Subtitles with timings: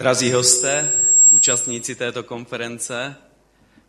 [0.00, 0.92] Drazí hosté,
[1.30, 3.16] účastníci této konference,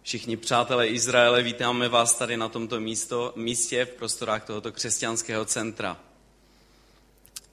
[0.02, 5.97] všichni přátelé Izraele, vítáme vás tady na tomto místo, místě v prostorách tohoto křesťanského centra.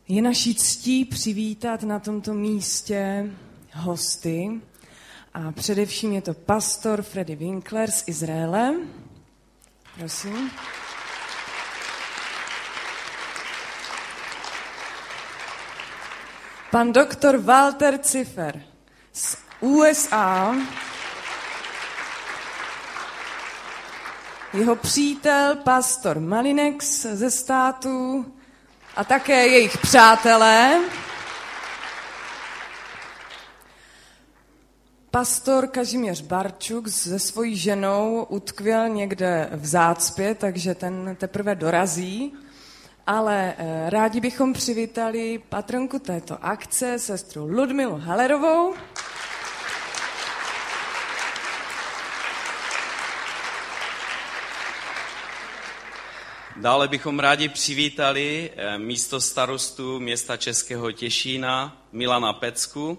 [0.08, 3.30] Je naší ctí přivítat na tomto místě
[3.72, 4.50] hosty
[5.34, 8.74] a především je to pastor Freddy Winkler z Izraele.
[9.98, 10.50] Prosím.
[16.70, 18.62] Pan doktor Walter Ziffer
[19.12, 20.54] z USA.
[24.52, 28.26] Jeho přítel, pastor Malinex ze států
[28.96, 30.80] a také jejich přátelé.
[35.10, 42.34] Pastor Kazimíř Barčuk se svojí ženou utkvěl někde v zácpě, takže ten teprve dorazí.
[43.08, 48.74] Ale eh, rádi bychom přivítali patronku této akce, sestru Ludmilu Halerovou.
[56.56, 62.98] Dále bychom rádi přivítali eh, místo starostu města Českého Těšína Milana Pecku.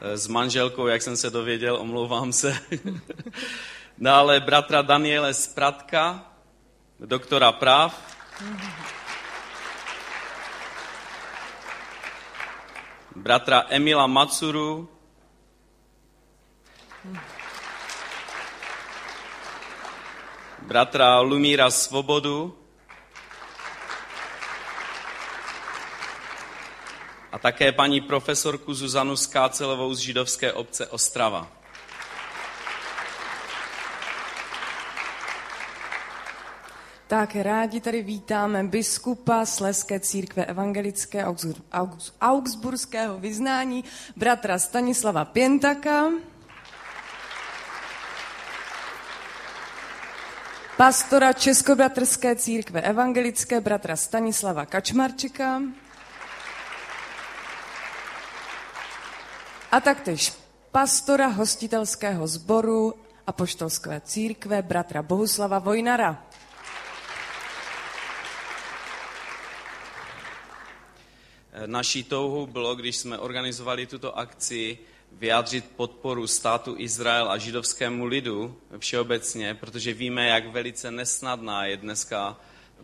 [0.00, 2.58] Eh, s manželkou, jak jsem se dověděl, omlouvám se.
[3.98, 6.22] Dále bratra Daniele Spratka,
[7.02, 7.90] doktora práv.
[13.16, 14.88] Bratra Emila Macuru,
[20.62, 22.54] bratra Lumíra Svobodu
[27.32, 31.57] a také paní profesorku Zuzanu Skácelovou z židovské obce Ostrava.
[37.08, 41.24] Tak rádi tady vítáme biskupa Sleské církve evangelické
[42.20, 43.84] augsburského vyznání,
[44.16, 46.10] bratra Stanislava Pěntaka,
[50.76, 55.62] pastora Českobratrské církve evangelické, bratra Stanislava Kačmarčika
[59.72, 60.32] a taktéž
[60.72, 62.94] pastora hostitelského sboru
[63.26, 66.24] a poštolské církve, bratra Bohuslava Vojnara.
[71.66, 74.78] Naší touhou bylo, když jsme organizovali tuto akci,
[75.12, 82.40] vyjádřit podporu státu Izrael a židovskému lidu všeobecně, protože víme, jak velice nesnadná je dneska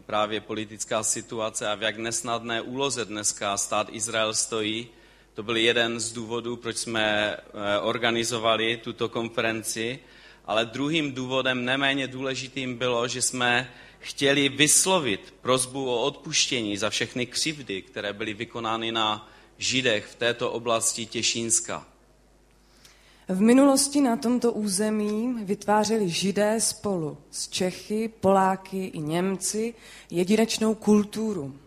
[0.07, 4.89] právě politická situace a v jak nesnadné úloze dneska stát Izrael stojí.
[5.35, 9.99] To byl jeden z důvodů, proč jsme eh, organizovali tuto konferenci.
[10.45, 13.71] Ale druhým důvodem, neméně důležitým, bylo, že jsme
[14.05, 20.51] chtěli vyslovit prozbu o odpuštění za všechny křivdy, které byly vykonány na Židech v této
[20.53, 21.87] oblasti Těšínska.
[23.29, 29.75] V minulosti na tomto území vytvářeli židé spolu s Čechy, Poláky i Němci
[30.11, 31.59] jedinečnou kulturu.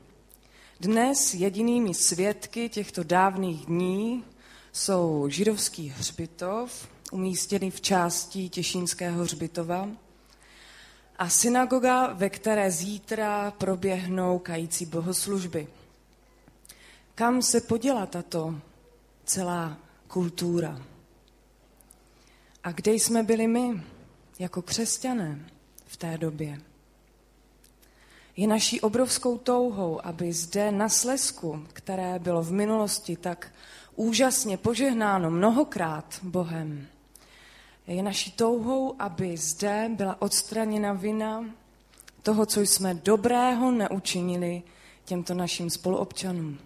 [0.80, 4.24] Dnes jedinými svědky těchto dávných dní
[4.72, 9.90] jsou židovský hřbitov, umístěný v části Těšínského hřbitova,
[11.17, 15.67] a synagoga, ve které zítra proběhnou kající bohoslužby.
[17.16, 18.55] Kam se poděla tato
[19.25, 20.81] celá kultura?
[22.63, 23.83] A kde jsme byli my,
[24.39, 25.45] jako křesťané
[25.85, 26.61] v té době?
[28.35, 33.52] Je naší obrovskou touhou, aby zde na Slesku, které bylo v minulosti tak
[33.96, 36.87] úžasně požehnáno mnohokrát Bohem,
[37.87, 41.45] je naší touhou, aby zde byla odstraněna vina
[42.23, 44.63] toho, co jsme dobrého neučinili
[45.05, 46.59] těmto našim spoluobčanům.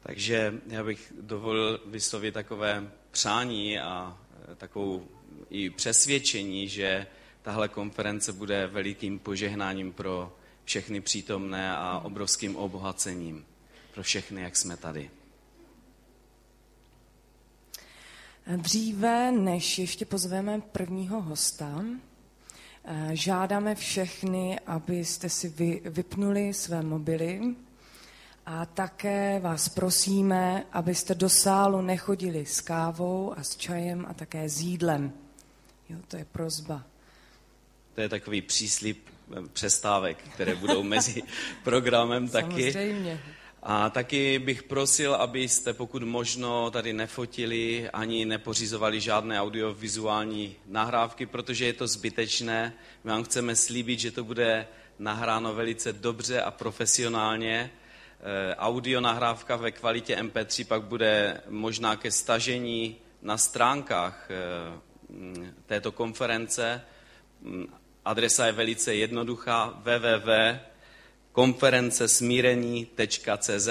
[0.00, 4.18] Takže já bych dovolil vyslovit takové přání a
[4.52, 5.06] e, takovou
[5.50, 7.06] i přesvědčení, že
[7.42, 13.46] tahle konference bude velikým požehnáním pro všechny přítomné a obrovským obohacením
[13.94, 15.10] pro všechny, jak jsme tady.
[18.46, 21.84] Dříve, než ještě pozveme prvního hosta,
[22.84, 27.40] e, žádáme všechny, abyste si vy, vypnuli své mobily
[28.46, 34.48] a také vás prosíme, abyste do sálu nechodili s kávou a s čajem a také
[34.48, 35.12] s jídlem.
[35.88, 36.84] Jo, to je prozba.
[37.94, 41.22] To je takový příslip eh, přestávek, které budou mezi
[41.64, 42.72] programem taky.
[42.72, 43.20] Samozřejmě.
[43.68, 51.66] A taky bych prosil, abyste pokud možno tady nefotili ani nepořizovali žádné audiovizuální nahrávky, protože
[51.66, 52.72] je to zbytečné.
[53.04, 54.66] My vám chceme slíbit, že to bude
[54.98, 57.70] nahráno velice dobře a profesionálně.
[58.20, 64.34] E, audio nahrávka ve kvalitě MP3 pak bude možná ke stažení na stránkách e,
[65.66, 66.82] této konference.
[68.04, 69.80] Adresa je velice jednoduchá
[71.36, 73.68] www.konferencesmírení.cz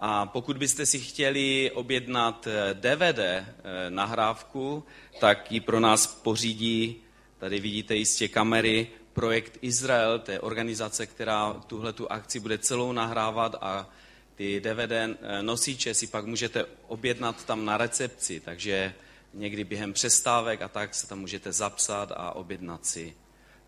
[0.00, 3.46] a pokud byste si chtěli objednat DVD e,
[3.88, 4.84] nahrávku,
[5.20, 6.96] tak ji pro nás pořídí,
[7.38, 12.92] tady vidíte jistě kamery, projekt Izrael, to je organizace, která tuhle tu akci bude celou
[12.92, 13.88] nahrávat a
[14.34, 18.94] ty DVD eh, nosiče si pak můžete objednat tam na recepci, takže
[19.34, 23.16] někdy během přestávek a tak se tam můžete zapsat a objednat si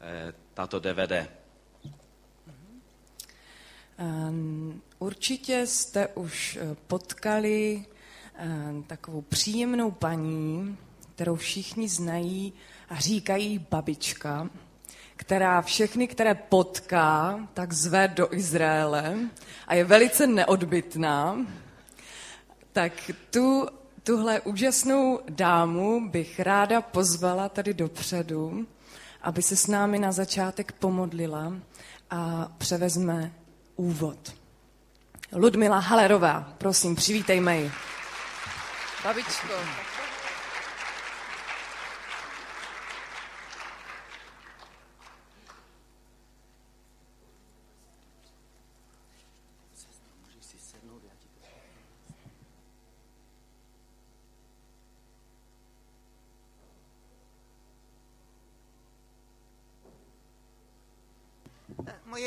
[0.00, 1.43] eh, tato DVD.
[3.98, 7.84] Ehm, určitě jste už eh, potkali
[8.34, 10.78] ehm, takovou příjemnou paní,
[11.14, 12.52] kterou všichni znají
[12.88, 14.50] a říkají babička
[15.16, 19.18] která všechny, které potká, tak zve do Izraele
[19.68, 21.46] a je velice neodbitná,
[22.72, 22.92] tak
[23.30, 23.66] tu,
[24.02, 28.66] tuhle úžasnou dámu bych ráda pozvala tady dopředu,
[29.22, 31.52] aby se s námi na začátek pomodlila
[32.10, 33.32] a převezme
[33.76, 34.34] úvod.
[35.32, 37.72] Ludmila Halerová, prosím, přivítejme ji.
[39.04, 39.54] Babičko.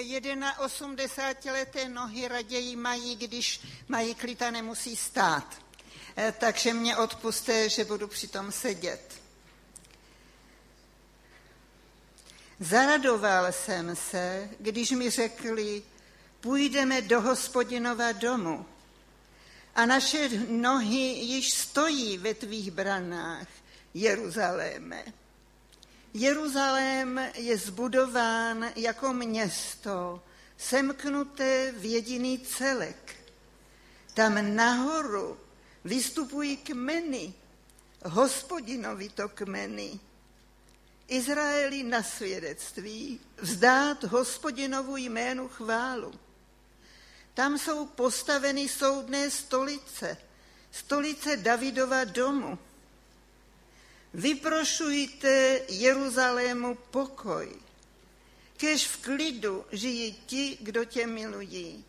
[0.04, 5.62] 81-leté nohy raději mají, když mají klid a nemusí stát.
[6.18, 9.22] Eh, takže mě odpuste, že budu přitom sedět.
[12.60, 15.84] Zaradoval jsem se, když mi řekli,
[16.40, 18.66] půjdeme do hospodinova domu
[19.76, 23.48] a naše nohy již stojí ve tvých branách,
[23.94, 25.04] Jeruzaléme.
[26.18, 30.24] Jeruzalém je zbudován jako město,
[30.58, 33.16] semknuté v jediný celek.
[34.14, 35.38] Tam nahoru
[35.84, 37.34] vystupují kmeny,
[38.06, 40.00] hospodinovi to kmeny.
[41.08, 46.14] Izraeli na svědectví vzdát hospodinovu jménu chválu.
[47.34, 50.18] Tam jsou postaveny soudné stolice,
[50.72, 52.60] stolice Davidova domu.
[54.18, 57.54] Vyprošujte Jeruzalému pokoj,
[58.58, 61.86] kež v klidu žijí ti, kdo tě milují.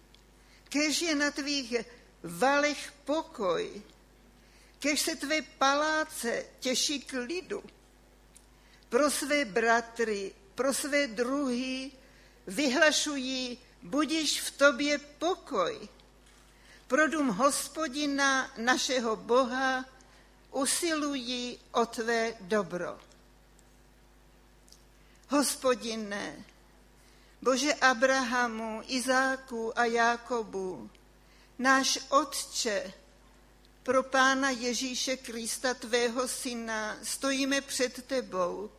[0.69, 1.75] Kež je na tvých
[2.23, 3.83] valech pokoj,
[4.79, 7.65] kež se tvé paláce těší klidu.
[8.89, 11.91] Pro své bratry, pro své druhy
[12.47, 15.89] vyhlašují, budíš v tobě pokoj.
[16.87, 19.85] Pro dům hospodina, našeho Boha,
[20.53, 22.99] usilují o tvé dobro.
[25.29, 26.45] Hospodine,
[27.43, 30.91] Bože Abrahamu, Izáku a Jákobu,
[31.59, 32.93] náš Otče,
[33.83, 38.71] pro Pána Ježíše Krista, tvého syna, stojíme před tebou,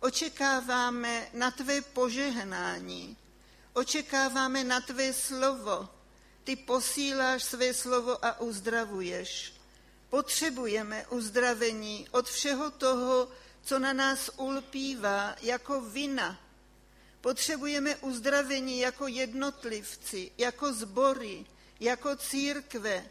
[0.00, 3.16] očekáváme na tvé požehnání,
[3.72, 5.88] očekáváme na tvé slovo,
[6.44, 9.53] ty posíláš své slovo a uzdravuješ.
[10.14, 13.28] Potřebujeme uzdravení od všeho toho,
[13.62, 16.40] co na nás ulpívá jako vina.
[17.20, 21.46] Potřebujeme uzdravení jako jednotlivci, jako zbory,
[21.80, 23.04] jako církve.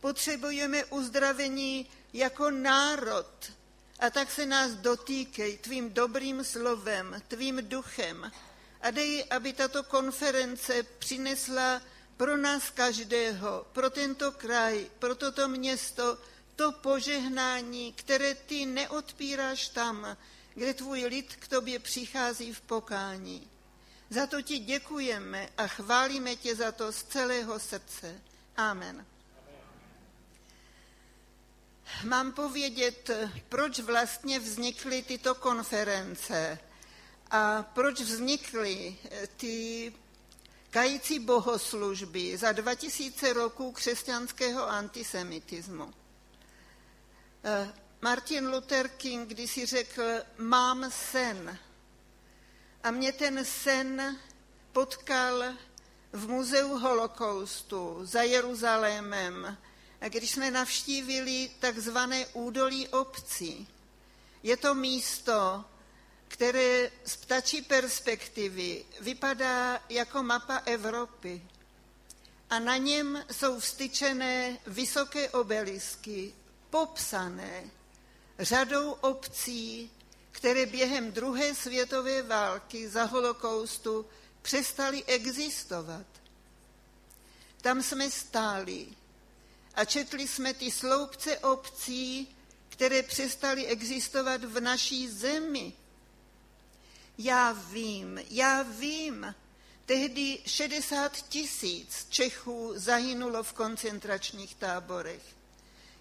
[0.00, 3.52] Potřebujeme uzdravení jako národ.
[3.98, 8.32] A tak se nás dotýkej tvým dobrým slovem, tvým duchem.
[8.80, 11.82] A dej, aby tato konference přinesla
[12.16, 16.18] pro nás každého, pro tento kraj, pro toto město,
[16.58, 20.16] to požehnání, které ty neodpíráš tam,
[20.54, 23.50] kde tvůj lid k tobě přichází v pokání.
[24.10, 28.20] Za to ti děkujeme a chválíme tě za to z celého srdce.
[28.56, 29.06] Amen.
[32.04, 33.10] Mám povědět,
[33.48, 36.58] proč vlastně vznikly tyto konference
[37.30, 38.96] a proč vznikly
[39.36, 39.92] ty
[40.70, 45.94] kající bohoslužby za 2000 roků křesťanského antisemitismu.
[47.44, 50.02] Eh, Martin Luther King když si řekl,
[50.38, 51.58] mám sen.
[52.82, 54.18] A mě ten sen
[54.72, 55.44] potkal
[56.12, 59.58] v muzeu holokaustu za Jeruzalémem,
[60.08, 63.68] když jsme navštívili takzvané údolí obcí.
[64.42, 65.64] Je to místo,
[66.28, 71.42] které z ptačí perspektivy vypadá jako mapa Evropy.
[72.50, 76.34] A na něm jsou vstyčené vysoké obelisky,
[76.70, 77.70] popsané
[78.38, 79.90] řadou obcí,
[80.30, 84.06] které během druhé světové války za holokaustu
[84.42, 86.06] přestaly existovat.
[87.60, 88.86] Tam jsme stáli
[89.74, 92.36] a četli jsme ty sloupce obcí,
[92.68, 95.72] které přestaly existovat v naší zemi.
[97.18, 99.34] Já vím, já vím,
[99.86, 105.37] tehdy 60 tisíc Čechů zahynulo v koncentračních táborech.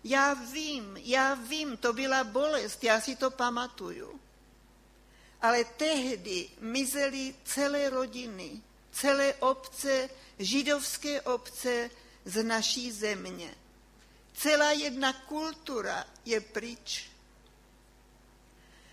[0.07, 4.19] Já vím, já vím, to byla bolest, já si to pamatuju.
[5.41, 8.61] Ale tehdy mizely celé rodiny,
[8.91, 10.09] celé obce,
[10.39, 11.89] židovské obce
[12.25, 13.55] z naší země.
[14.33, 17.09] Celá jedna kultura je pryč.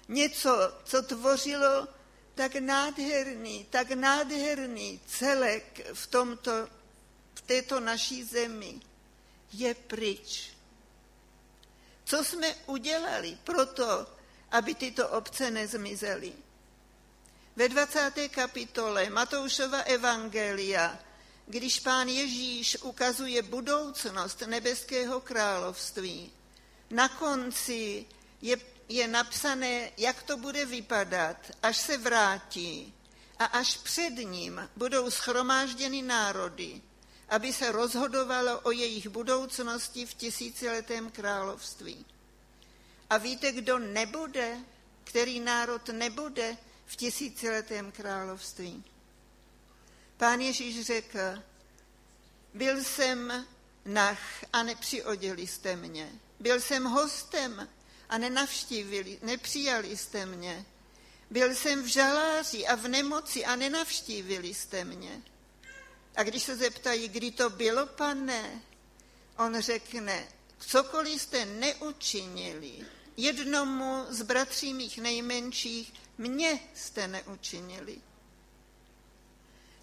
[0.09, 1.89] Něco, co tvořilo
[2.35, 6.69] tak nádherný, tak nádherný celek v, tomto,
[7.35, 8.81] v této naší zemi,
[9.53, 10.54] je pryč.
[12.05, 14.07] Co jsme udělali pro to,
[14.51, 16.33] aby tyto obce nezmizely?
[17.57, 18.13] Ve 20.
[18.31, 20.99] kapitole Matoušova Evangelia,
[21.47, 26.33] když pán Ježíš ukazuje budoucnost nebeského království,
[26.91, 28.07] na konci
[28.43, 28.57] je,
[28.89, 32.95] je napsané, jak to bude vypadat, až se vrátí
[33.39, 36.83] a až před ním budou schromážděny národy,
[37.35, 42.07] aby se rozhodovalo o jejich budoucnosti v tisíciletém království.
[43.11, 44.59] A víte, kdo nebude,
[45.05, 48.85] který národ nebude v tisíciletém království?
[50.17, 51.19] Pán Ježíš řekl,
[52.55, 53.47] byl jsem
[53.85, 56.13] nach a nepřioděli jste mě.
[56.41, 57.69] Byl jsem hostem
[58.09, 60.65] a nenavštívili, nepřijali jste mě.
[61.31, 65.23] Byl jsem v žaláři a v nemoci a nenavštívili jste mě.
[66.17, 68.63] A když se zeptají, kdy to bylo, pane,
[69.39, 70.29] on řekne,
[70.59, 78.01] cokoliv jste neučinili, jednomu z bratří mých nejmenších, mě jste neučinili.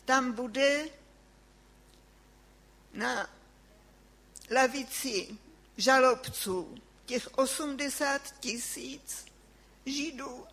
[0.05, 0.89] Tam bude
[2.93, 3.29] na
[4.51, 5.37] lavici
[5.77, 9.25] žalobců těch 80 tisíc
[9.85, 10.45] židů,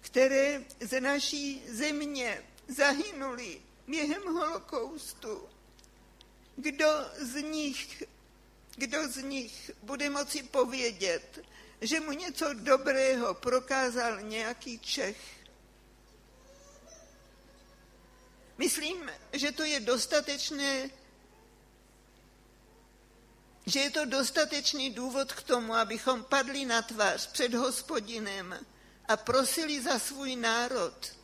[0.00, 5.48] které ze naší země zahynuli během holokaustu.
[6.56, 6.88] Kdo
[7.18, 8.02] z nich,
[8.76, 11.44] kdo z nich bude moci povědět,
[11.80, 15.16] že mu něco dobrého prokázal nějaký Čech?
[18.58, 20.90] Myslím, že to je dostatečné,
[23.66, 28.66] že je to dostatečný důvod k tomu, abychom padli na tvář před hospodinem
[29.08, 31.16] a prosili za svůj národ,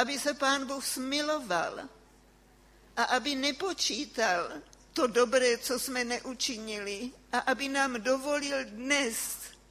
[0.00, 1.80] aby se pán Bůh smiloval
[2.96, 4.50] a aby nepočítal
[4.92, 9.16] to dobré, co jsme neučinili a aby nám dovolil dnes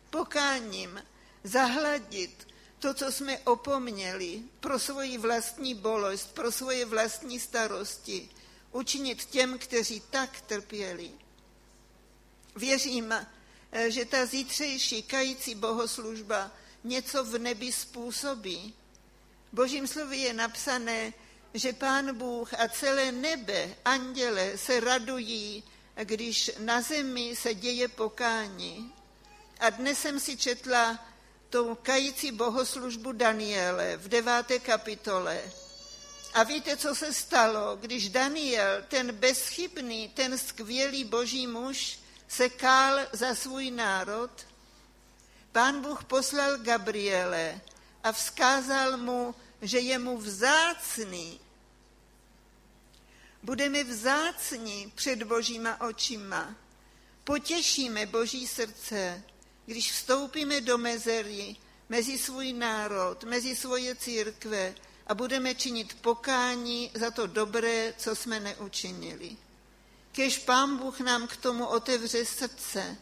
[0.09, 1.03] pokáním
[1.43, 2.47] zahladit
[2.79, 8.29] to, co jsme opomněli pro svoji vlastní bolest, pro svoje vlastní starosti,
[8.71, 11.11] učinit těm, kteří tak trpěli.
[12.55, 16.51] Věřím, eh, že ta zítřejší kající bohoslužba
[16.83, 18.73] něco v nebi způsobí.
[19.51, 21.13] Božím slově je napsané,
[21.53, 25.63] že pán Bůh a celé nebe, anděle se radují,
[26.03, 28.93] když na zemi se děje pokání.
[29.59, 31.05] A dnes jsem si četla
[31.49, 35.41] tou kající bohoslužbu Daniele v deváté kapitole.
[36.33, 42.99] A víte, co se stalo, když Daniel, ten bezchybný, ten skvělý boží muž, se kál
[43.13, 44.31] za svůj národ?
[45.51, 47.61] Pán Bůh poslal Gabriele
[48.03, 51.39] a vzkázal mu, že je mu vzácný.
[53.43, 56.55] Budeme vzácní před božíma očima.
[57.23, 59.23] Potěšíme boží srdce,
[59.65, 61.55] když vstoupíme do mezery
[61.89, 64.75] mezi svůj národ, mezi svoje církve
[65.07, 69.37] a budeme činit pokání za to dobré, co jsme neučinili.
[70.11, 72.97] Kež Pán Bůh nám k tomu otevře srdce,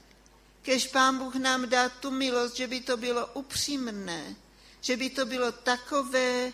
[0.62, 4.36] kež Pán Bůh nám dá tu milost, že by to bylo upřímné,
[4.82, 6.54] že by to bylo takové,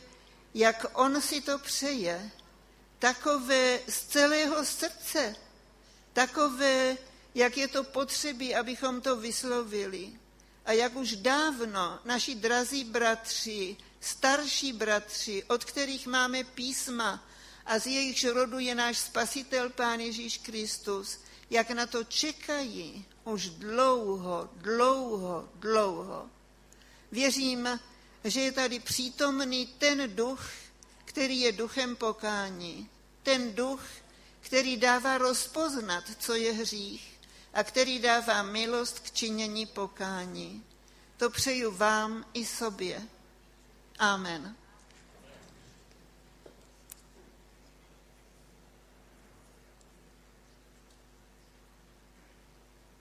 [0.54, 2.32] jak On si to přeje,
[3.00, 5.36] takové z celého srdce,
[6.14, 6.98] takové,
[7.36, 10.10] jak je to potřebí, abychom to vyslovili.
[10.66, 17.24] A jak už dávno naši drazí bratři, starší bratři, od kterých máme písma
[17.66, 23.50] a z jejichž rodu je náš spasitel Pán Ježíš Kristus, jak na to čekají už
[23.50, 26.30] dlouho, dlouho, dlouho.
[27.12, 27.80] Věřím,
[28.24, 30.50] že je tady přítomný ten duch,
[31.06, 32.90] který je duchem pokání.
[33.24, 33.84] Ten duch,
[34.40, 37.20] který dává rozpoznat, co je hřích
[37.54, 40.64] a který dává milost k činění pokání.
[41.18, 43.02] To přeju vám i sobě.
[44.00, 44.56] Amen.